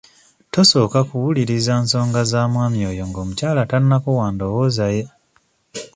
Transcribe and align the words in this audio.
Tosooka 0.53 0.99
kkuwuuliriza 1.03 1.73
nsonga 1.83 2.21
za 2.31 2.41
mwami 2.51 2.79
oyo 2.91 3.03
ng'omukyala 3.09 3.61
tannakuwa 3.71 4.25
ndowooza 4.35 4.85
ye. 4.95 5.03